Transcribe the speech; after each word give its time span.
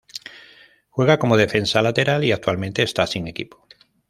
Juega 0.89 1.19
como 1.19 1.37
defensa 1.37 1.83
lateral 1.83 2.23
y 2.23 2.31
actualmente 2.31 2.81
está 2.81 3.05
sin 3.05 3.27
equipo. 3.27 3.67